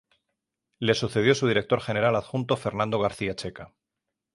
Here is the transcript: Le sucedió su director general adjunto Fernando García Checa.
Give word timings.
Le 0.79 0.95
sucedió 0.95 1.35
su 1.35 1.47
director 1.47 1.79
general 1.79 2.15
adjunto 2.15 2.57
Fernando 2.57 2.97
García 2.99 3.35
Checa. 3.35 3.71